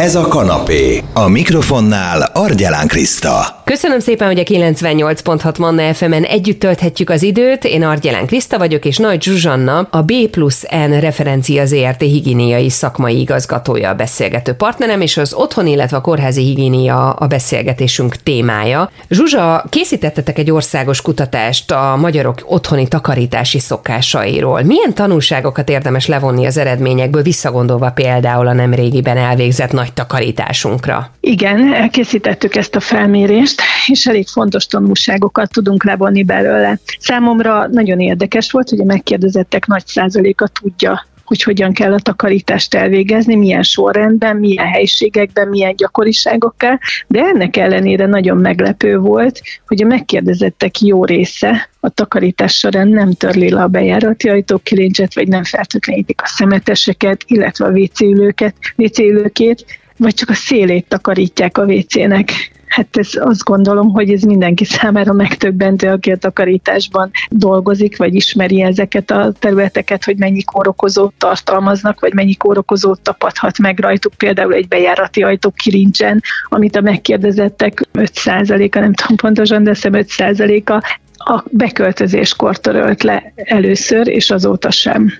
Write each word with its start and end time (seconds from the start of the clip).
Ez 0.00 0.14
a 0.14 0.28
kanapé. 0.28 1.02
A 1.12 1.28
mikrofonnál 1.28 2.30
Argyelán 2.32 2.86
Kriszta. 2.86 3.62
Köszönöm 3.64 3.98
szépen, 3.98 4.26
hogy 4.26 4.38
a 4.38 4.42
98.6 4.42 5.58
Manna 5.58 5.94
FM-en 5.94 6.22
együtt 6.24 6.60
tölthetjük 6.60 7.10
az 7.10 7.22
időt. 7.22 7.64
Én 7.64 7.82
Argyelán 7.82 8.26
Kriszta 8.26 8.58
vagyok, 8.58 8.84
és 8.84 8.96
Nagy 8.96 9.22
Zsuzsanna, 9.22 9.88
a 9.90 10.02
B 10.02 10.12
plusz 10.30 10.62
N 10.88 10.92
referencia 11.00 11.66
ZRT 11.66 12.00
higiéniai 12.00 12.70
szakmai 12.70 13.20
igazgatója 13.20 13.88
a 13.88 13.94
beszélgető 13.94 14.52
partnerem, 14.52 15.00
és 15.00 15.16
az 15.16 15.34
otthon, 15.34 15.66
illetve 15.66 15.96
a 15.96 16.00
kórházi 16.00 16.42
higiénia 16.42 17.10
a 17.10 17.26
beszélgetésünk 17.26 18.16
témája. 18.16 18.90
Zsuzsa, 19.08 19.64
készítettetek 19.68 20.38
egy 20.38 20.50
országos 20.50 21.02
kutatást 21.02 21.70
a 21.70 21.96
magyarok 22.00 22.38
otthoni 22.44 22.88
takarítási 22.88 23.58
szokásairól. 23.58 24.62
Milyen 24.62 24.94
tanulságokat 24.94 25.68
érdemes 25.68 26.06
levonni 26.06 26.46
az 26.46 26.56
eredményekből, 26.56 27.22
visszagondolva 27.22 27.90
például 27.90 28.46
a 28.46 28.52
nemrégiben 28.52 29.16
elvégzett 29.16 29.72
nagy 29.72 29.83
takarításunkra? 29.92 31.10
Igen, 31.20 31.74
elkészítettük 31.74 32.54
ezt 32.54 32.74
a 32.74 32.80
felmérést, 32.80 33.62
és 33.86 34.06
elég 34.06 34.28
fontos 34.28 34.66
tanulságokat 34.66 35.50
tudunk 35.50 35.84
levonni 35.84 36.24
belőle. 36.24 36.78
Számomra 36.98 37.66
nagyon 37.66 38.00
érdekes 38.00 38.50
volt, 38.50 38.68
hogy 38.68 38.80
a 38.80 38.84
megkérdezettek 38.84 39.66
nagy 39.66 39.86
százaléka 39.86 40.46
tudja, 40.46 41.06
hogy 41.24 41.42
hogyan 41.42 41.72
kell 41.72 41.92
a 41.92 41.98
takarítást 41.98 42.74
elvégezni, 42.74 43.34
milyen 43.34 43.62
sorrendben, 43.62 44.36
milyen 44.36 44.66
helységekben, 44.66 45.48
milyen 45.48 45.76
gyakoriságokkal, 45.76 46.78
de 47.06 47.20
ennek 47.20 47.56
ellenére 47.56 48.06
nagyon 48.06 48.36
meglepő 48.36 48.98
volt, 48.98 49.40
hogy 49.66 49.82
a 49.82 49.86
megkérdezettek 49.86 50.80
jó 50.80 51.04
része 51.04 51.68
a 51.80 51.88
takarítás 51.88 52.56
során 52.56 52.88
nem 52.88 53.12
törli 53.12 53.50
le 53.50 53.62
a 53.62 53.66
bejárati 53.68 54.28
ajtókilincset, 54.28 55.14
vagy 55.14 55.28
nem 55.28 55.44
fertőtlenítik 55.44 56.22
a 56.22 56.26
szemeteseket, 56.26 57.24
illetve 57.26 57.66
a 57.66 57.70
WC 57.70 58.00
ülőket, 58.00 58.54
WC 58.76 58.98
ülőkét, 58.98 59.64
vagy 59.96 60.14
csak 60.14 60.30
a 60.30 60.34
szélét 60.34 60.88
takarítják 60.88 61.58
a 61.58 61.64
WC-nek. 61.64 62.30
Hát 62.74 62.96
ez 62.96 63.08
azt 63.14 63.44
gondolom, 63.44 63.90
hogy 63.90 64.10
ez 64.10 64.22
mindenki 64.22 64.64
számára 64.64 65.12
megtöbbentő, 65.12 65.88
aki 65.88 66.10
a 66.12 66.16
takarításban 66.16 67.10
dolgozik, 67.30 67.96
vagy 67.96 68.14
ismeri 68.14 68.62
ezeket 68.62 69.10
a 69.10 69.32
területeket, 69.38 70.04
hogy 70.04 70.16
mennyi 70.16 70.42
kórokozót 70.42 71.12
tartalmaznak, 71.18 72.00
vagy 72.00 72.14
mennyi 72.14 72.34
kórokozót 72.34 73.00
tapadhat 73.00 73.58
meg 73.58 73.78
rajtuk, 73.78 74.14
például 74.14 74.52
egy 74.52 74.68
bejárati 74.68 75.22
ajtó 75.22 75.50
kilincsen, 75.50 76.22
amit 76.48 76.76
a 76.76 76.80
megkérdezettek 76.80 77.88
5%-a, 77.92 78.78
nem 78.78 78.92
tudom 78.92 79.16
pontosan, 79.16 79.64
de 79.64 79.74
szem 79.74 79.92
5%-a 79.94 80.72
a 81.16 81.44
beköltözéskor 81.50 82.58
törölt 82.58 83.02
le 83.02 83.32
először, 83.34 84.08
és 84.08 84.30
azóta 84.30 84.70
sem. 84.70 85.12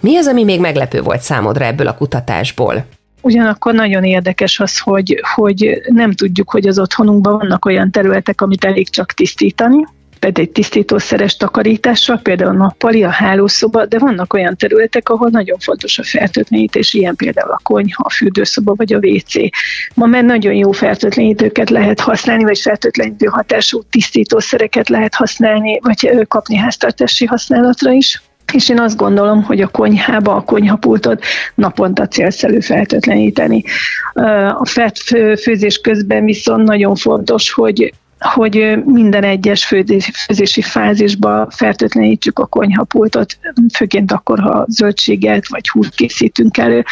Mi 0.00 0.16
az, 0.16 0.26
ami 0.26 0.44
még 0.44 0.60
meglepő 0.60 1.00
volt 1.00 1.20
számodra 1.20 1.64
ebből 1.64 1.86
a 1.86 1.94
kutatásból? 1.94 2.84
Ugyanakkor 3.22 3.74
nagyon 3.74 4.04
érdekes 4.04 4.60
az, 4.60 4.78
hogy, 4.78 5.22
hogy 5.34 5.82
nem 5.88 6.12
tudjuk, 6.12 6.50
hogy 6.50 6.66
az 6.66 6.78
otthonunkban 6.78 7.38
vannak 7.38 7.64
olyan 7.64 7.90
területek, 7.90 8.40
amit 8.40 8.64
elég 8.64 8.88
csak 8.88 9.12
tisztítani, 9.12 9.84
például 10.22 10.46
egy 10.46 10.52
tisztítószeres 10.52 11.36
takarítással, 11.36 12.18
például 12.18 12.52
nappali, 12.52 13.02
a 13.02 13.08
hálószoba, 13.08 13.86
de 13.86 13.98
vannak 13.98 14.32
olyan 14.32 14.56
területek, 14.56 15.08
ahol 15.08 15.28
nagyon 15.28 15.58
fontos 15.58 15.98
a 15.98 16.02
fertőtlenítés, 16.02 16.94
ilyen 16.94 17.16
például 17.16 17.50
a 17.50 17.60
konyha, 17.62 18.02
a 18.06 18.10
fürdőszoba 18.10 18.74
vagy 18.74 18.92
a 18.92 18.98
WC. 18.98 19.34
Ma 19.94 20.06
már 20.06 20.24
nagyon 20.24 20.54
jó 20.54 20.72
fertőtlenítőket 20.72 21.70
lehet 21.70 22.00
használni, 22.00 22.42
vagy 22.42 22.58
fertőtlenítő 22.58 23.26
hatású 23.26 23.82
tisztítószereket 23.90 24.88
lehet 24.88 25.14
használni, 25.14 25.78
vagy 25.80 26.26
kapni 26.28 26.56
háztartási 26.56 27.24
használatra 27.24 27.92
is 27.92 28.22
és 28.52 28.68
én 28.68 28.80
azt 28.80 28.96
gondolom, 28.96 29.42
hogy 29.42 29.60
a 29.60 29.68
konyhába, 29.68 30.34
a 30.34 30.40
konyhapultot 30.40 31.24
naponta 31.54 32.06
célszerű 32.06 32.60
feltétleníteni. 32.60 33.64
A 34.58 34.66
fett 34.66 34.96
főzés 35.40 35.78
közben 35.78 36.24
viszont 36.24 36.64
nagyon 36.64 36.94
fontos, 36.94 37.52
hogy 37.52 37.92
hogy 38.22 38.78
minden 38.84 39.22
egyes 39.24 39.64
főzési 39.64 40.62
fázisba 40.62 41.46
fertőtlenítsük 41.50 42.38
a 42.38 42.46
konyhapultot, 42.46 43.38
főként 43.74 44.12
akkor, 44.12 44.38
ha 44.38 44.64
zöldséget 44.68 45.48
vagy 45.48 45.68
húst 45.68 45.94
készítünk 45.94 46.58
elő, 46.58 46.84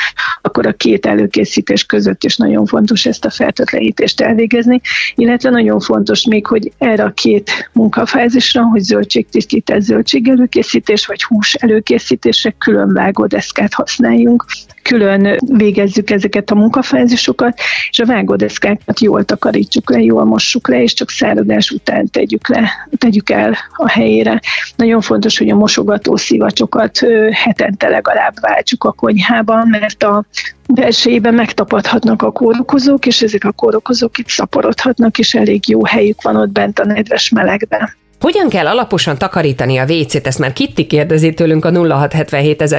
akkor 0.43 0.67
a 0.67 0.73
két 0.73 1.07
előkészítés 1.07 1.85
között 1.85 2.25
is 2.25 2.37
nagyon 2.37 2.67
fontos 2.67 3.07
ezt 3.07 3.25
a 3.25 3.31
fertőtlenítést 3.31 4.21
elvégezni, 4.21 4.81
illetve 5.15 5.51
nagyon 5.51 5.81
fontos 5.81 6.27
még, 6.27 6.47
hogy 6.47 6.73
erre 6.79 7.05
a 7.05 7.13
két 7.13 7.71
munkafázisra, 7.73 8.63
hogy 8.63 8.81
zöldségtisztítás, 8.81 9.83
zöldség 9.83 10.29
előkészítés 10.29 11.07
vagy 11.07 11.23
hús 11.23 11.55
előkészítésre 11.55 12.55
külön 12.59 12.93
vágódeszkát 12.93 13.75
használjunk, 13.75 14.45
külön 14.83 15.39
végezzük 15.41 16.11
ezeket 16.11 16.51
a 16.51 16.55
munkafázisokat, 16.55 17.61
és 17.91 17.99
a 17.99 18.07
vágódeszkákat 18.07 19.01
jól 19.01 19.25
takarítsuk 19.25 19.91
le, 19.91 20.01
jól 20.01 20.25
mossuk 20.25 20.69
le, 20.69 20.83
és 20.83 20.95
csak 20.95 21.11
száradás 21.21 21.71
után 21.71 22.07
tegyük, 22.11 22.49
le, 22.49 22.71
tegyük 22.99 23.31
el 23.31 23.57
a 23.77 23.89
helyére. 23.89 24.41
Nagyon 24.77 25.01
fontos, 25.01 25.39
hogy 25.39 25.51
a 25.51 25.57
mosogató 25.57 26.17
szivacsokat 26.17 26.99
hetente 27.31 27.89
legalább 27.89 28.35
váltsuk 28.41 28.85
a 28.85 28.93
konyhában, 28.93 29.69
mert 29.69 30.03
a 30.03 30.25
belsejében 30.69 31.35
megtapadhatnak 31.35 32.23
a 32.23 32.31
kórokozók, 32.31 33.07
és 33.07 33.23
ezek 33.23 33.45
a 33.45 33.53
kórokozók 33.53 34.19
itt 34.19 34.29
szaporodhatnak, 34.29 35.19
és 35.19 35.35
elég 35.35 35.69
jó 35.69 35.85
helyük 35.85 36.23
van 36.23 36.37
ott 36.37 36.51
bent 36.51 36.79
a 36.79 36.85
nedves 36.85 37.29
melegben. 37.29 37.99
Hogyan 38.21 38.49
kell 38.49 38.67
alaposan 38.67 39.19
takarítani 39.19 39.77
a 39.77 39.85
WC-t? 39.85 40.27
Ezt 40.27 40.39
már 40.39 40.53
Kitti 40.53 40.87
kérdezi 40.87 41.35
tőlünk 41.35 41.65
a 41.65 41.71
0677 41.71 42.71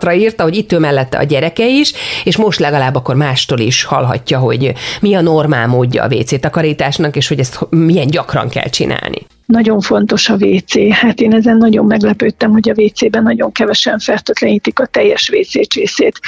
ra 0.00 0.12
írta, 0.12 0.42
hogy 0.42 0.56
itt 0.56 0.72
ő 0.72 0.78
mellette 0.78 1.18
a 1.18 1.22
gyereke 1.22 1.66
is, 1.68 1.92
és 2.24 2.36
most 2.36 2.58
legalább 2.58 2.94
akkor 2.94 3.14
mástól 3.14 3.58
is 3.58 3.84
hallhatja, 3.84 4.38
hogy 4.38 4.72
mi 5.00 5.14
a 5.14 5.20
normál 5.20 5.66
módja 5.66 6.02
a 6.02 6.14
WC 6.14 6.40
takarításnak, 6.40 7.16
és 7.16 7.28
hogy 7.28 7.38
ezt 7.38 7.66
milyen 7.70 8.06
gyakran 8.06 8.48
kell 8.48 8.68
csinálni. 8.68 9.18
Nagyon 9.46 9.80
fontos 9.80 10.28
a 10.28 10.34
WC. 10.34 10.92
Hát 10.92 11.20
én 11.20 11.34
ezen 11.34 11.56
nagyon 11.56 11.86
meglepődtem, 11.86 12.50
hogy 12.50 12.68
a 12.68 12.80
WC-ben 12.82 13.22
nagyon 13.22 13.52
kevesen 13.52 13.98
fertőtlenítik 13.98 14.78
a 14.78 14.86
teljes 14.86 15.30
WC 15.32 15.68
csészét, 15.68 16.20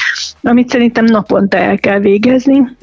amit 0.43 0.69
szerintem 0.69 1.05
naponta 1.05 1.57
el 1.57 1.79
kell 1.79 1.99
végezni 1.99 2.77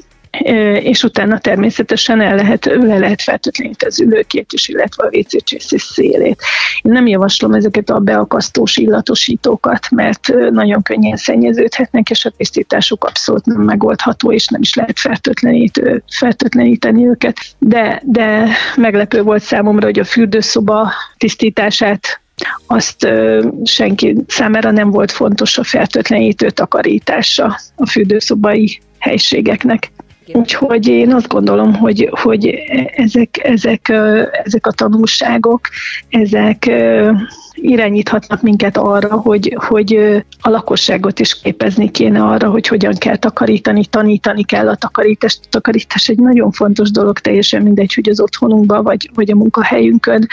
és 0.82 1.02
utána 1.02 1.38
természetesen 1.38 2.20
el 2.20 2.34
lehet, 2.34 2.64
le 2.64 2.98
lehet 2.98 3.22
fertőtleníteni 3.22 3.90
az 3.90 4.00
ülőkét 4.00 4.52
is, 4.52 4.68
illetve 4.68 5.04
a 5.04 5.10
WC 5.16 5.80
szélét. 5.80 6.42
Én 6.82 6.92
nem 6.92 7.06
javaslom 7.06 7.52
ezeket 7.52 7.90
a 7.90 7.98
beakasztós 7.98 8.76
illatosítókat, 8.76 9.90
mert 9.90 10.32
nagyon 10.50 10.82
könnyen 10.82 11.16
szennyeződhetnek, 11.16 12.10
és 12.10 12.24
a 12.24 12.30
tisztításuk 12.36 13.04
abszolút 13.04 13.46
nem 13.46 13.60
megoldható, 13.60 14.32
és 14.32 14.46
nem 14.46 14.60
is 14.60 14.74
lehet 14.74 14.98
fertőtlenítő, 14.98 16.02
fertőtleníteni 16.06 17.06
őket. 17.06 17.36
De, 17.58 18.02
de 18.04 18.48
meglepő 18.76 19.22
volt 19.22 19.42
számomra, 19.42 19.84
hogy 19.84 19.98
a 19.98 20.04
fürdőszoba 20.04 20.92
tisztítását 21.16 22.20
azt 22.66 23.08
senki 23.64 24.16
számára 24.26 24.70
nem 24.70 24.90
volt 24.90 25.12
fontos 25.12 25.58
a 25.58 25.64
fertőtlenítő 25.64 26.50
takarítása 26.50 27.58
a 27.76 27.86
fürdőszobai 27.86 28.80
helységeknek. 28.98 29.90
Úgyhogy 30.32 30.86
én 30.86 31.14
azt 31.14 31.28
gondolom, 31.28 31.74
hogy, 31.74 32.08
hogy 32.10 32.46
ezek, 32.96 33.40
ezek, 33.42 33.88
ezek 34.44 34.66
a 34.66 34.72
tanulságok, 34.72 35.60
ezek 36.08 36.70
irányíthatnak 37.64 38.42
minket 38.42 38.76
arra, 38.76 39.14
hogy, 39.14 39.56
hogy 39.56 39.94
a 40.40 40.50
lakosságot 40.50 41.20
is 41.20 41.40
képezni 41.40 41.90
kéne 41.90 42.22
arra, 42.22 42.50
hogy 42.50 42.66
hogyan 42.66 42.94
kell 42.94 43.16
takarítani, 43.16 43.86
tanítani 43.86 44.44
kell 44.44 44.68
a 44.68 44.74
takarítást. 44.74 45.38
A 45.42 45.48
takarítás 45.50 46.08
egy 46.08 46.18
nagyon 46.18 46.50
fontos 46.50 46.90
dolog, 46.90 47.18
teljesen 47.18 47.62
mindegy, 47.62 47.94
hogy 47.94 48.08
az 48.08 48.20
otthonunkban 48.20 48.82
vagy, 48.82 49.10
vagy 49.14 49.30
a 49.30 49.34
munkahelyünkön, 49.34 50.26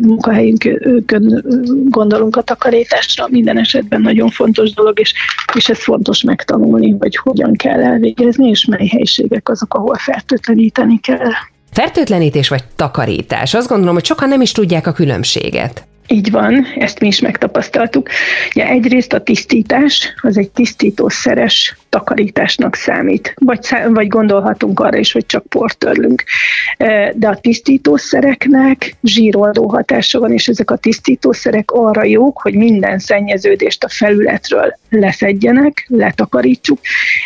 munkahelyünkön 0.00 1.44
gondolunk 1.88 2.36
a 2.36 2.42
takarításra. 2.42 3.26
Minden 3.30 3.58
esetben 3.58 4.00
nagyon 4.00 4.30
fontos 4.30 4.72
dolog, 4.72 5.00
és, 5.00 5.14
és 5.54 5.68
ez 5.68 5.82
fontos 5.82 6.22
megtanulni, 6.22 6.96
hogy 6.98 7.16
hogyan 7.16 7.52
kell 7.52 7.82
elvégezni, 7.82 8.48
és 8.48 8.64
mely 8.64 8.86
helységek 8.86 9.48
azok, 9.48 9.74
ahol 9.74 9.94
fertőtleníteni 9.94 11.00
kell. 11.00 11.30
Fertőtlenítés 11.70 12.48
vagy 12.48 12.64
takarítás? 12.76 13.54
Azt 13.54 13.68
gondolom, 13.68 13.94
hogy 13.94 14.04
sokan 14.04 14.28
nem 14.28 14.40
is 14.40 14.52
tudják 14.52 14.86
a 14.86 14.92
különbséget. 14.92 15.86
Így 16.12 16.30
van, 16.30 16.66
ezt 16.78 17.00
mi 17.00 17.06
is 17.06 17.20
megtapasztaltuk. 17.20 18.08
Ja, 18.52 18.64
egyrészt 18.64 19.12
a 19.12 19.22
tisztítás, 19.22 20.14
az 20.22 20.38
egy 20.38 20.50
tisztítószeres 20.50 21.76
takarításnak 21.92 22.74
számít, 22.74 23.34
vagy, 23.36 23.58
vagy 23.88 24.08
gondolhatunk 24.08 24.80
arra 24.80 24.96
is, 24.96 25.12
hogy 25.12 25.26
csak 25.26 25.46
port 25.46 25.78
törlünk. 25.78 26.24
De 27.14 27.28
a 27.28 27.36
tisztítószereknek 27.40 28.96
zsíroldó 29.02 29.68
hatása 29.68 30.18
van, 30.20 30.32
és 30.32 30.48
ezek 30.48 30.70
a 30.70 30.76
tisztítószerek 30.76 31.70
arra 31.70 32.04
jók, 32.04 32.40
hogy 32.42 32.54
minden 32.54 32.98
szennyeződést 32.98 33.84
a 33.84 33.88
felületről 33.88 34.76
leszedjenek, 34.90 35.86
letakarítsuk. 35.88 36.78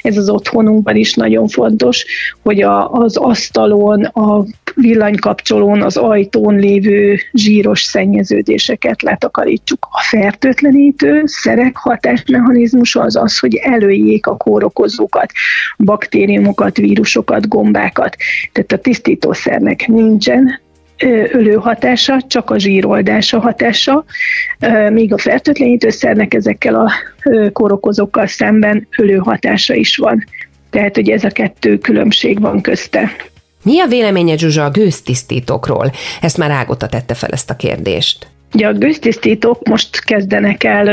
Ez 0.02 0.16
az 0.16 0.28
otthonunkban 0.28 0.96
is 0.96 1.14
nagyon 1.14 1.48
fontos, 1.48 2.04
hogy 2.42 2.62
a, 2.62 2.92
az 2.92 3.16
asztalon, 3.16 4.04
a 4.04 4.44
villanykapcsolón, 4.74 5.82
az 5.82 5.96
ajtón 5.96 6.54
lévő 6.54 7.18
zsíros 7.32 7.82
szennyeződéseket 7.82 9.02
letakarítsuk. 9.02 9.88
A 9.90 10.00
fertőtlenítő 10.00 11.22
szerek 11.24 11.76
hatásmechanizmusa 11.76 13.00
az 13.02 13.16
az, 13.16 13.38
hogy 13.38 13.54
előjék 13.54 14.26
a 14.26 14.36
kórokozókat, 14.56 15.30
baktériumokat, 15.78 16.76
vírusokat, 16.76 17.48
gombákat. 17.48 18.16
Tehát 18.52 18.72
a 18.72 18.78
tisztítószernek 18.78 19.86
nincsen 19.86 20.60
ölő 21.32 21.54
hatása, 21.54 22.22
csak 22.26 22.50
a 22.50 22.58
zsíroldása 22.58 23.40
hatása, 23.40 24.04
míg 24.90 25.12
a 25.12 25.18
fertőtlenítőszernek 25.18 26.34
ezekkel 26.34 26.74
a 26.74 26.92
kórokozókkal 27.52 28.26
szemben 28.26 28.88
ölő 28.98 29.16
hatása 29.16 29.74
is 29.74 29.96
van. 29.96 30.24
Tehát, 30.70 30.94
hogy 30.94 31.08
ez 31.08 31.24
a 31.24 31.30
kettő 31.30 31.78
különbség 31.78 32.40
van 32.40 32.60
közte. 32.60 33.16
Mi 33.62 33.80
a 33.80 33.86
véleménye 33.86 34.36
Zsuzsa 34.36 34.64
a 34.64 34.70
gőztisztítókról? 34.70 35.90
Ezt 36.20 36.36
már 36.36 36.50
Ágota 36.50 36.86
tette 36.86 37.14
fel 37.14 37.30
ezt 37.30 37.50
a 37.50 37.56
kérdést. 37.56 38.26
Ugye 38.54 38.66
a 38.66 38.72
gőztisztítók 38.72 39.68
most 39.68 40.04
kezdenek 40.04 40.64
el 40.64 40.88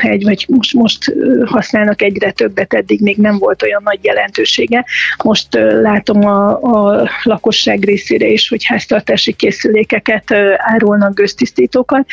egy, 0.00 0.24
vagy 0.24 0.46
most, 0.48 0.74
most 0.74 1.14
használnak 1.44 2.02
egyre 2.02 2.30
többet, 2.30 2.74
eddig 2.74 3.00
még 3.00 3.16
nem 3.16 3.38
volt 3.38 3.62
olyan 3.62 3.80
nagy 3.84 3.98
jelentősége. 4.02 4.84
Most 5.24 5.46
látom 5.82 6.24
a, 6.24 6.62
a 6.62 7.10
lakosság 7.22 7.84
részére 7.84 8.26
is, 8.26 8.48
hogy 8.48 8.64
háztartási 8.64 9.32
készülékeket 9.32 10.34
árulnak 10.56 11.14
gőztisztítókat. 11.14 12.06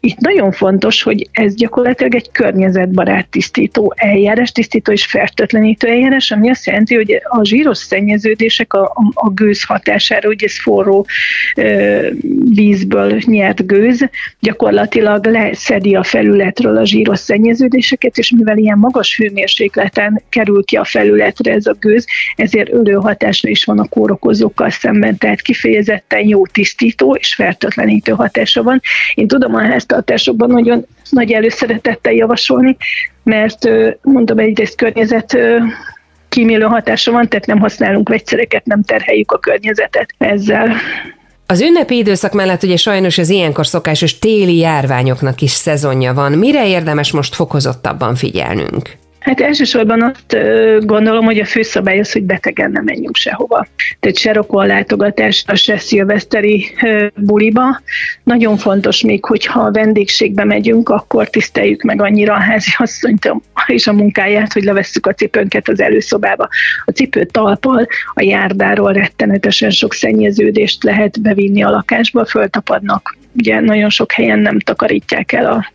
Itt 0.00 0.18
nagyon 0.18 0.52
fontos, 0.52 1.02
hogy 1.02 1.28
ez 1.32 1.54
gyakorlatilag 1.54 2.14
egy 2.14 2.30
környezetbarát 2.32 3.28
tisztító 3.28 3.94
eljárás, 3.96 4.52
tisztító 4.52 4.92
és 4.92 5.06
fertőtlenítő 5.06 5.88
eljárás, 5.88 6.30
ami 6.30 6.50
azt 6.50 6.66
jelenti, 6.66 6.94
hogy 6.94 7.20
a 7.22 7.44
zsíros 7.44 7.78
szennyeződések 7.78 8.72
a, 8.72 8.82
a, 8.82 9.10
a 9.14 9.30
gőz 9.30 9.64
hatására, 9.64 10.28
ugye 10.28 10.46
ez 10.46 10.60
forró 10.60 11.06
vízből 12.54 13.20
nyert 13.26 13.66
gőz, 13.66 14.08
gyakorlatilag 14.40 15.26
leszedi 15.26 15.94
a 15.94 16.02
felületről 16.02 16.76
a 16.76 16.84
zsíros 16.84 17.18
szennyeződéseket, 17.18 18.16
és 18.16 18.30
mivel 18.30 18.56
ilyen 18.56 18.78
magas 18.78 19.16
hőmérsékleten 19.16 20.22
kerül 20.28 20.64
ki 20.64 20.76
a 20.76 20.84
felületre 20.84 21.52
ez 21.52 21.66
a 21.66 21.76
gőz, 21.80 22.06
ezért 22.36 22.72
ölőhatásra 22.72 23.48
is 23.48 23.64
van 23.64 23.78
a 23.78 23.88
kórokozókkal 23.88 24.70
szemben, 24.70 25.18
tehát 25.18 25.40
kifejezetten 25.40 26.28
jó 26.28 26.46
tisztító 26.46 27.14
és 27.14 27.34
fertőtlenítő 27.34 28.12
hatása 28.12 28.62
van. 28.62 28.80
Én 29.14 29.26
tudom 29.26 29.54
a 29.54 29.62
háztartásokban 29.62 30.50
nagyon 30.50 30.86
nagy 31.10 31.32
előszeretettel 31.32 32.12
javasolni, 32.12 32.76
mert 33.22 33.68
mondom 34.02 34.38
egyrészt 34.38 34.76
környezet 34.76 35.38
kímélő 36.28 36.64
hatása 36.64 37.12
van, 37.12 37.28
tehát 37.28 37.46
nem 37.46 37.58
használunk 37.58 38.08
vegyszereket, 38.08 38.64
nem 38.64 38.82
terheljük 38.82 39.32
a 39.32 39.38
környezetet 39.38 40.14
ezzel. 40.18 40.76
Az 41.46 41.60
ünnepi 41.60 41.96
időszak 41.96 42.32
mellett 42.32 42.62
ugye 42.62 42.76
sajnos 42.76 43.18
az 43.18 43.28
ilyenkor 43.28 43.66
szokásos 43.66 44.18
téli 44.18 44.56
járványoknak 44.56 45.40
is 45.40 45.50
szezonja 45.50 46.14
van. 46.14 46.32
Mire 46.32 46.68
érdemes 46.68 47.12
most 47.12 47.34
fokozottabban 47.34 48.14
figyelnünk? 48.14 48.96
Hát 49.24 49.40
elsősorban 49.40 50.02
azt 50.02 50.36
gondolom, 50.86 51.24
hogy 51.24 51.38
a 51.38 51.44
főszabály 51.44 51.98
az, 51.98 52.12
hogy 52.12 52.22
betegen 52.22 52.70
nem 52.70 52.84
menjünk 52.84 53.16
sehova. 53.16 53.66
Tehát 54.00 54.16
se 54.16 54.32
rokonlátogatásra, 54.32 55.54
se 55.54 55.78
szilveszteri 55.78 56.66
buliba. 57.14 57.80
Nagyon 58.24 58.56
fontos 58.56 59.02
még, 59.02 59.24
hogyha 59.24 59.60
a 59.60 59.70
vendégségbe 59.70 60.44
megyünk, 60.44 60.88
akkor 60.88 61.30
tiszteljük 61.30 61.82
meg 61.82 62.02
annyira 62.02 62.34
a 62.34 62.40
házi 62.40 62.70
asszonyt 62.78 63.32
és 63.66 63.86
a 63.86 63.92
munkáját, 63.92 64.52
hogy 64.52 64.62
levesszük 64.62 65.06
a 65.06 65.14
cipőnket 65.14 65.68
az 65.68 65.80
előszobába. 65.80 66.48
A 66.84 66.90
cipő 66.90 67.24
talpal, 67.24 67.86
a 68.14 68.22
járdáról 68.22 68.92
rettenetesen 68.92 69.70
sok 69.70 69.94
szennyeződést 69.94 70.82
lehet 70.82 71.22
bevinni 71.22 71.62
a 71.62 71.70
lakásba, 71.70 72.24
föltapadnak 72.26 73.16
ugye 73.36 73.60
nagyon 73.60 73.90
sok 73.90 74.12
helyen 74.12 74.38
nem 74.38 74.58
takarítják 74.58 75.32
el 75.32 75.46
a 75.46 75.72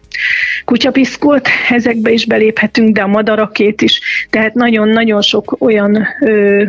kutyapiszkolt, 0.69 1.47
ezekbe 1.69 2.11
is 2.11 2.25
beléphetünk, 2.25 2.95
de 2.95 3.01
a 3.01 3.07
madarakét 3.07 3.81
is, 3.81 3.99
tehát 4.29 4.53
nagyon-nagyon 4.53 5.21
sok 5.21 5.55
olyan 5.59 6.07
ö, 6.21 6.63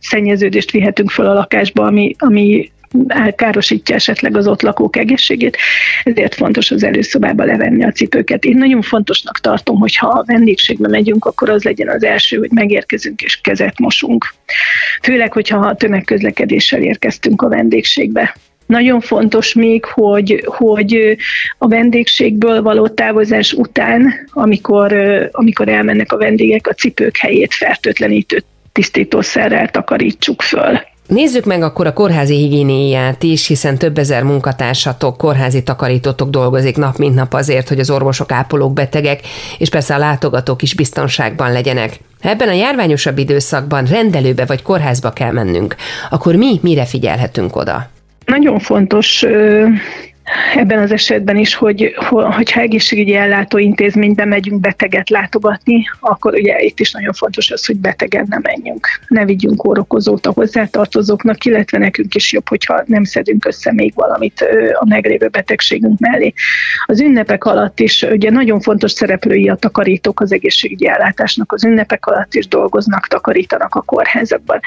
szennyeződést 0.00 0.70
vihetünk 0.70 1.10
föl 1.10 1.26
a 1.26 1.32
lakásba, 1.32 1.84
ami, 1.84 2.14
ami 2.18 2.70
elkárosítja 3.06 3.94
esetleg 3.94 4.36
az 4.36 4.46
ott 4.46 4.62
lakók 4.62 4.96
egészségét, 4.96 5.56
ezért 6.04 6.34
fontos 6.34 6.70
az 6.70 6.84
előszobába 6.84 7.44
levenni 7.44 7.84
a 7.84 7.92
cipőket. 7.92 8.44
Én 8.44 8.56
nagyon 8.56 8.82
fontosnak 8.82 9.38
tartom, 9.40 9.78
hogy 9.78 9.96
ha 9.96 10.08
a 10.08 10.24
vendégségbe 10.26 10.88
megyünk, 10.88 11.24
akkor 11.24 11.48
az 11.48 11.62
legyen 11.62 11.88
az 11.88 12.04
első, 12.04 12.36
hogy 12.38 12.50
megérkezünk 12.50 13.22
és 13.22 13.40
kezet 13.40 13.78
mosunk. 13.78 14.34
Főleg, 15.02 15.32
hogyha 15.32 15.74
tömegközlekedéssel 15.74 16.82
érkeztünk 16.82 17.42
a 17.42 17.48
vendégségbe. 17.48 18.34
Nagyon 18.72 19.00
fontos 19.00 19.54
még, 19.54 19.84
hogy, 19.84 20.44
hogy 20.46 21.16
a 21.58 21.68
vendégségből 21.68 22.62
való 22.62 22.88
távozás 22.88 23.52
után, 23.52 24.28
amikor, 24.32 24.92
amikor 25.32 25.68
elmennek 25.68 26.12
a 26.12 26.16
vendégek, 26.16 26.66
a 26.66 26.72
cipők 26.72 27.16
helyét 27.16 27.54
fertőtlenítő 27.54 28.42
tisztítószerrel 28.72 29.70
takarítsuk 29.70 30.42
föl. 30.42 30.80
Nézzük 31.06 31.44
meg 31.44 31.62
akkor 31.62 31.86
a 31.86 31.92
kórházi 31.92 32.36
higiéniát 32.36 33.22
is, 33.22 33.46
hiszen 33.46 33.78
több 33.78 33.98
ezer 33.98 34.22
munkatársatok, 34.22 35.16
kórházi 35.16 35.62
takarítótok 35.62 36.30
dolgozik 36.30 36.76
nap 36.76 36.96
mint 36.96 37.14
nap 37.14 37.34
azért, 37.34 37.68
hogy 37.68 37.78
az 37.80 37.90
orvosok, 37.90 38.32
ápolók, 38.32 38.72
betegek, 38.72 39.20
és 39.58 39.68
persze 39.68 39.94
a 39.94 39.98
látogatók 39.98 40.62
is 40.62 40.74
biztonságban 40.74 41.52
legyenek. 41.52 41.98
Ha 42.22 42.28
ebben 42.28 42.48
a 42.48 42.52
járványosabb 42.52 43.18
időszakban 43.18 43.84
rendelőbe 43.84 44.44
vagy 44.44 44.62
kórházba 44.62 45.10
kell 45.10 45.32
mennünk, 45.32 45.76
akkor 46.10 46.34
mi 46.34 46.58
mire 46.62 46.84
figyelhetünk 46.84 47.56
oda? 47.56 47.90
Nagyon 48.32 48.58
fontos 48.58 49.24
ebben 50.54 50.78
az 50.78 50.92
esetben 50.92 51.36
is, 51.36 51.54
hogy 51.54 51.94
hogyha 52.10 52.60
egészségügyi 52.60 53.14
ellátó 53.14 53.58
intézménybe 53.58 54.24
megyünk 54.24 54.60
beteget 54.60 55.10
látogatni, 55.10 55.84
akkor 56.00 56.34
ugye 56.34 56.60
itt 56.60 56.80
is 56.80 56.92
nagyon 56.92 57.12
fontos 57.12 57.50
az, 57.50 57.66
hogy 57.66 57.76
betegen 57.76 58.26
nem 58.28 58.40
menjünk. 58.42 58.86
Ne 59.08 59.24
vigyünk 59.24 59.56
kórokozót 59.56 60.26
a 60.26 60.32
hozzátartozóknak, 60.32 61.44
illetve 61.44 61.78
nekünk 61.78 62.14
is 62.14 62.32
jobb, 62.32 62.48
hogyha 62.48 62.82
nem 62.86 63.04
szedünk 63.04 63.44
össze 63.44 63.72
még 63.72 63.92
valamit 63.94 64.46
a 64.72 64.86
meglévő 64.88 65.28
betegségünk 65.28 65.98
mellé. 65.98 66.32
Az 66.86 67.00
ünnepek 67.00 67.44
alatt 67.44 67.80
is 67.80 68.02
ugye 68.02 68.30
nagyon 68.30 68.60
fontos 68.60 68.92
szereplői 68.92 69.48
a 69.48 69.54
takarítók 69.54 70.20
az 70.20 70.32
egészségügyi 70.32 70.88
ellátásnak. 70.88 71.52
Az 71.52 71.64
ünnepek 71.64 72.06
alatt 72.06 72.34
is 72.34 72.48
dolgoznak, 72.48 73.06
takarítanak 73.06 73.74
a 73.74 73.80
kórházakban. 73.80 74.60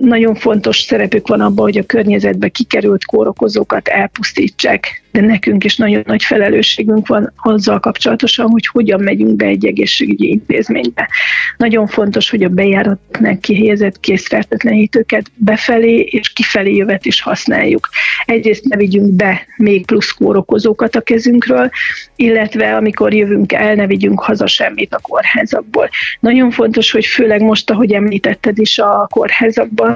Nagyon 0.00 0.34
fontos 0.34 0.78
szerepük 0.78 1.28
van 1.28 1.40
abban, 1.40 1.64
hogy 1.64 1.78
a 1.78 1.86
környezetbe 1.86 2.48
kikerült 2.48 3.04
kórokozókat 3.04 3.88
elpusztítsák, 3.88 4.36
segítsek, 4.38 5.02
de 5.12 5.20
nekünk 5.20 5.64
is 5.64 5.76
nagyon 5.76 6.02
nagy 6.06 6.22
felelősségünk 6.22 7.06
van 7.06 7.32
azzal 7.36 7.80
kapcsolatosan, 7.80 8.50
hogy 8.50 8.66
hogyan 8.66 9.00
megyünk 9.00 9.36
be 9.36 9.44
egy 9.46 9.66
egészségügyi 9.66 10.28
intézménybe. 10.28 11.08
Nagyon 11.56 11.86
fontos, 11.86 12.30
hogy 12.30 12.42
a 12.42 12.48
bejáratnál 12.48 13.38
kihelyezett 13.38 14.00
készfertetlenítőket 14.00 15.30
befelé 15.34 16.00
és 16.00 16.32
kifelé 16.32 16.74
jövet 16.74 17.06
is 17.06 17.20
használjuk. 17.20 17.88
Egyrészt 18.24 18.64
ne 18.64 18.76
vigyünk 18.76 19.12
be 19.12 19.46
még 19.56 19.86
plusz 19.86 20.10
kórokozókat 20.10 20.96
a 20.96 21.00
kezünkről, 21.00 21.70
illetve 22.16 22.76
amikor 22.76 23.14
jövünk 23.14 23.52
el, 23.52 23.74
ne 23.74 23.86
vigyünk 23.86 24.20
haza 24.20 24.46
semmit 24.46 24.94
a 24.94 24.98
kórházakból. 24.98 25.88
Nagyon 26.20 26.50
fontos, 26.50 26.90
hogy 26.90 27.06
főleg 27.06 27.42
most, 27.42 27.70
ahogy 27.70 27.92
említetted 27.92 28.58
is 28.58 28.78
a 28.78 29.08
kórházakban, 29.10 29.94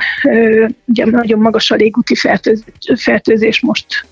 ugye 0.84 1.04
nagyon 1.04 1.38
magas 1.38 1.70
a 1.70 1.74
légúti 1.74 2.14
fertőzés 2.96 3.60
most 3.60 4.06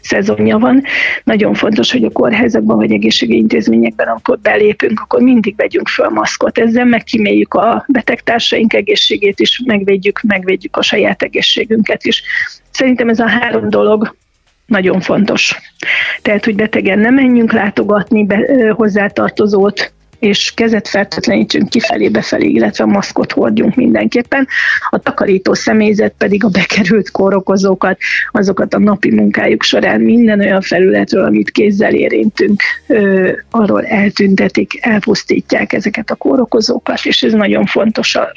szezonja 0.00 0.58
van. 0.58 0.82
Nagyon 1.24 1.54
fontos, 1.54 1.92
hogy 1.92 2.04
a 2.04 2.10
kórházakban 2.10 2.76
vagy 2.76 2.92
egészségügyi 2.92 3.38
intézményekben, 3.38 4.08
amikor 4.08 4.38
belépünk, 4.38 5.00
akkor 5.00 5.20
mindig 5.20 5.56
vegyünk 5.56 5.88
föl 5.88 6.08
maszkot. 6.08 6.58
Ezzel 6.58 6.84
megkíméljük 6.84 7.54
a 7.54 7.84
betegtársaink 7.88 8.72
egészségét 8.72 9.40
is, 9.40 9.62
megvédjük, 9.64 10.20
megvédjük 10.20 10.76
a 10.76 10.82
saját 10.82 11.22
egészségünket 11.22 12.04
is. 12.04 12.22
Szerintem 12.70 13.08
ez 13.08 13.20
a 13.20 13.28
három 13.28 13.68
dolog 13.68 14.16
nagyon 14.66 15.00
fontos. 15.00 15.56
Tehát, 16.22 16.44
hogy 16.44 16.54
betegen 16.54 16.98
nem 16.98 17.14
menjünk 17.14 17.52
látogatni 17.52 18.24
be, 18.24 18.70
hozzátartozót, 18.76 19.92
és 20.26 20.52
kezet 20.54 20.88
fertőtlenítsünk 20.88 21.68
kifelé, 21.68 22.08
befelé, 22.08 22.48
illetve 22.48 22.84
a 22.84 22.86
maszkot 22.86 23.32
hordjunk 23.32 23.74
mindenképpen. 23.74 24.48
A 24.90 24.98
takarító 24.98 25.54
személyzet 25.54 26.14
pedig 26.18 26.44
a 26.44 26.48
bekerült 26.48 27.10
kórokozókat, 27.10 27.98
azokat 28.32 28.74
a 28.74 28.78
napi 28.78 29.14
munkájuk 29.14 29.62
során 29.62 30.00
minden 30.00 30.40
olyan 30.40 30.60
felületről, 30.60 31.24
amit 31.24 31.50
kézzel 31.50 31.94
érintünk, 31.94 32.62
arról 33.50 33.84
eltüntetik, 33.84 34.78
elpusztítják 34.80 35.72
ezeket 35.72 36.10
a 36.10 36.14
kórokozókat, 36.14 37.04
és 37.04 37.22
ez 37.22 37.32
nagyon 37.32 37.66
fontos 37.66 38.14
a 38.14 38.32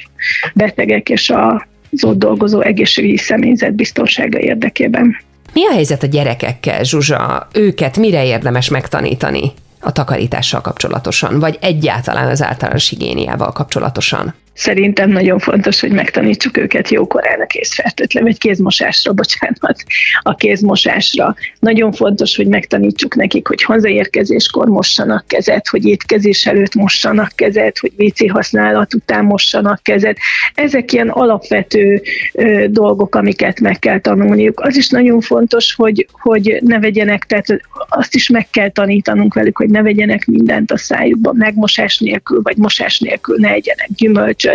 betegek 0.54 1.08
és 1.08 1.30
az 1.30 2.04
ott 2.04 2.18
dolgozó 2.18 2.60
egészségügyi 2.60 3.16
személyzet 3.16 3.74
biztonsága 3.74 4.38
érdekében. 4.38 5.16
Mi 5.52 5.66
a 5.66 5.72
helyzet 5.72 6.02
a 6.02 6.06
gyerekekkel, 6.06 6.84
Zsuzsa? 6.84 7.48
Őket 7.52 7.96
mire 7.96 8.26
érdemes 8.26 8.68
megtanítani? 8.68 9.52
A 9.80 9.92
takarítással 9.92 10.60
kapcsolatosan, 10.60 11.38
vagy 11.38 11.58
egyáltalán 11.60 12.28
az 12.28 12.42
általános 12.42 12.88
higiéniával 12.88 13.52
kapcsolatosan? 13.52 14.34
Szerintem 14.60 15.10
nagyon 15.10 15.38
fontos, 15.38 15.80
hogy 15.80 15.92
megtanítsuk 15.92 16.56
őket 16.56 16.90
jókorán 16.90 17.40
a 17.40 17.46
kézfertőtlen, 17.46 18.22
vagy 18.22 18.38
kézmosásra, 18.38 19.12
bocsánat, 19.12 19.84
a 20.22 20.34
kézmosásra. 20.34 21.34
Nagyon 21.58 21.92
fontos, 21.92 22.36
hogy 22.36 22.46
megtanítsuk 22.46 23.14
nekik, 23.14 23.46
hogy 23.46 23.62
hazaérkezéskor 23.62 24.68
mossanak 24.68 25.26
kezet, 25.26 25.68
hogy 25.68 25.84
étkezés 25.84 26.46
előtt 26.46 26.74
mossanak 26.74 27.32
kezet, 27.34 27.78
hogy 27.78 27.92
WC 27.96 28.30
használat 28.30 28.94
után 28.94 29.24
mossanak 29.24 29.82
kezet. 29.82 30.16
Ezek 30.54 30.92
ilyen 30.92 31.08
alapvető 31.08 32.02
ö, 32.32 32.64
dolgok, 32.68 33.14
amiket 33.14 33.60
meg 33.60 33.78
kell 33.78 34.00
tanulniuk. 34.00 34.60
Az 34.60 34.76
is 34.76 34.88
nagyon 34.88 35.20
fontos, 35.20 35.74
hogy, 35.74 36.06
hogy 36.12 36.58
ne 36.60 36.78
vegyenek, 36.78 37.24
tehát 37.24 37.60
azt 37.88 38.14
is 38.14 38.28
meg 38.28 38.50
kell 38.50 38.68
tanítanunk 38.68 39.34
velük, 39.34 39.56
hogy 39.56 39.70
ne 39.70 39.82
vegyenek 39.82 40.26
mindent 40.26 40.70
a 40.70 40.78
szájukba, 40.78 41.32
megmosás 41.32 41.98
nélkül, 41.98 42.40
vagy 42.42 42.56
mosás 42.56 42.98
nélkül 42.98 43.36
ne 43.38 43.48
egyenek 43.48 43.88
gyümölcsöt, 43.96 44.49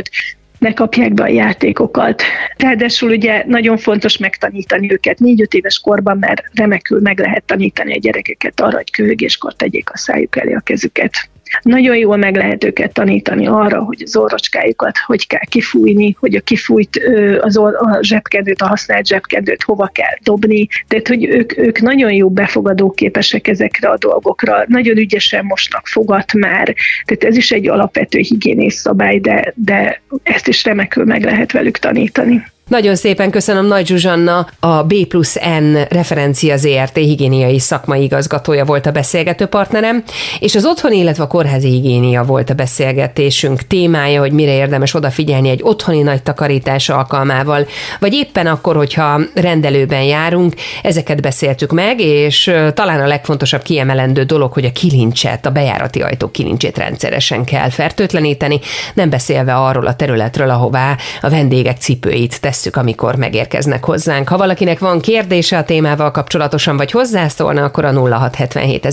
ne 0.60 0.74
kapják 0.74 1.14
be 1.14 1.24
a 1.24 1.28
játékokat. 1.28 2.22
Ráadásul 2.58 3.10
ugye 3.10 3.44
nagyon 3.48 3.78
fontos 3.78 4.18
megtanítani 4.18 4.92
őket. 4.92 5.20
Négy-öt 5.20 5.54
éves 5.54 5.80
korban 5.80 6.18
már 6.18 6.44
remekül 6.54 7.00
meg 7.02 7.20
lehet 7.20 7.44
tanítani 7.44 7.94
a 7.94 8.00
gyerekeket 8.00 8.60
arra, 8.60 8.76
hogy 8.76 8.92
köhögéskor 8.92 9.54
tegyék 9.54 9.90
a 9.92 9.98
szájuk 9.98 10.38
elé 10.38 10.54
a 10.54 10.60
kezüket. 10.60 11.30
Nagyon 11.62 11.96
jól 11.96 12.18
meg 12.18 12.36
lehet 12.36 12.64
őket 12.64 12.94
tanítani 12.94 13.48
arra, 13.48 13.84
hogy 13.84 14.02
az 14.06 14.16
orrocskájukat 14.16 14.98
hogy 15.06 15.28
kell 15.28 15.46
kifújni, 15.50 16.16
hogy 16.20 16.36
a 16.36 16.42
kifújt 16.42 17.02
az 17.42 17.58
or- 17.58 17.76
a 17.76 18.00
zsebkendőt, 18.02 18.62
a 18.62 18.68
használt 18.68 19.08
zsebkendőt 19.08 19.64
hova 19.64 19.88
kell 19.88 20.18
dobni. 20.24 20.68
Tehát, 20.88 21.08
hogy 21.08 21.26
ők, 21.26 21.58
ők 21.58 21.82
nagyon 21.82 22.12
jó 22.12 22.30
befogadó 22.30 22.92
képesek 22.92 23.48
ezekre 23.48 23.90
a 23.90 23.98
dolgokra, 23.98 24.64
nagyon 24.68 24.98
ügyesen 24.98 25.46
mosnak 25.46 25.88
fogat 25.88 26.34
már, 26.34 26.76
tehát 27.06 27.24
ez 27.24 27.38
is 27.38 27.52
egy 27.52 27.68
alapvető 27.68 28.20
higiénész 28.20 28.76
szabály, 28.76 29.20
de, 29.20 29.54
de 29.56 30.02
ezt 30.24 30.48
is 30.48 30.64
remekül 30.64 31.06
meg 31.06 31.24
lehet 31.24 31.52
velük 31.52 31.78
tanítani. 31.78 32.44
Nagyon 32.68 32.96
szépen 32.96 33.32
köszönöm 33.32 33.66
Nagy 33.66 33.88
Zsuzsanna, 33.88 34.48
a 34.60 34.84
B 34.84 34.94
plusz 35.08 35.36
N 35.60 35.78
referencia 35.90 36.58
ZRT 36.58 36.96
higiéniai 36.96 37.60
szakmai 37.60 38.04
igazgatója 38.04 38.66
volt 38.66 38.86
a 38.86 38.92
beszélgető 38.92 39.46
partnerem, 39.46 40.04
és 40.40 40.56
az 40.56 40.66
otthoni, 40.66 40.98
illetve 40.98 41.24
a 41.24 41.28
kórházi 41.28 41.70
higiénia 41.70 42.24
volt 42.24 42.50
a 42.50 42.54
beszélgetésünk 42.54 43.62
témája, 43.62 44.20
hogy 44.20 44.32
mire 44.32 44.54
érdemes 44.56 44.94
odafigyelni 44.94 45.50
egy 45.50 45.60
otthoni 45.64 46.02
nagy 46.02 46.24
takarítás 46.24 46.90
alkalmával, 46.90 47.68
vagy 48.00 48.14
éppen 48.14 48.48
akkor, 48.48 48.76
hogyha 48.76 49.20
rendelőben 49.34 50.04
járunk, 50.04 50.54
ezeket 50.84 51.22
beszéltük 51.22 51.72
meg, 51.72 52.00
és 52.00 52.52
talán 52.74 53.02
a 53.02 53.08
legfontosabb 53.08 53.62
kiemelendő 53.62 54.24
dolog, 54.24 54.54
hogy 54.54 54.66
a 54.66 54.72
kilincset, 54.72 55.46
a 55.46 55.52
bejárati 55.52 56.02
ajtó 56.02 56.32
kilincsét 56.32 56.78
rendszeresen 56.78 57.44
kell 57.44 57.70
fertőtleníteni, 57.70 58.60
nem 58.94 59.10
beszélve 59.10 59.56
arról 59.56 59.88
a 59.88 59.96
területről, 59.96 60.50
ahová 60.50 60.98
a 61.22 61.30
vendégek 61.30 61.78
cipőit 61.78 62.42
tesz 62.42 62.54
tesszük, 62.56 62.76
amikor 62.76 63.16
megérkeznek 63.16 63.86
hozzánk. 63.86 64.30
Ha 64.30 64.38
valakinek 64.38 64.80
van 64.80 65.00
kérdése 65.00 65.58
a 65.58 65.64
témával 65.64 66.12
kapcsolatosan, 66.12 66.78
vagy 66.78 66.92
hozzászólna, 66.92 67.64
akkor 67.64 67.86
a 67.86 67.92
0677 67.92 68.86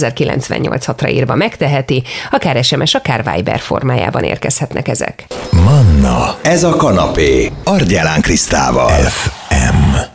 ra 0.96 1.08
írva 1.08 1.34
megteheti, 1.34 2.02
akár 2.30 2.64
SMS, 2.64 2.94
akár 2.94 3.30
Viber 3.34 3.60
formájában 3.60 4.22
érkezhetnek 4.22 4.88
ezek. 4.88 5.26
Manna, 5.64 6.36
ez 6.42 6.64
a 6.64 6.76
kanapé, 6.76 7.50
Argyelán 7.64 8.20
Krisztával. 8.20 9.00
FM. 9.00 10.11